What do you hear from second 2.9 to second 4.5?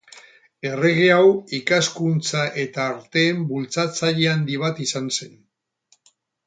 arteen bultzatzaile